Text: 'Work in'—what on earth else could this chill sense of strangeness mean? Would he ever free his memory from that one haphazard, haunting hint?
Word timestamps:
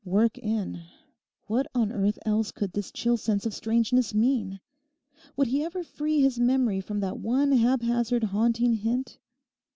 'Work 0.03 0.39
in'—what 0.39 1.67
on 1.75 1.91
earth 1.91 2.17
else 2.25 2.49
could 2.49 2.73
this 2.73 2.91
chill 2.91 3.17
sense 3.17 3.45
of 3.45 3.53
strangeness 3.53 4.15
mean? 4.15 4.59
Would 5.37 5.49
he 5.49 5.63
ever 5.63 5.83
free 5.83 6.21
his 6.21 6.39
memory 6.39 6.81
from 6.81 7.01
that 7.01 7.19
one 7.19 7.51
haphazard, 7.51 8.23
haunting 8.23 8.73
hint? 8.77 9.19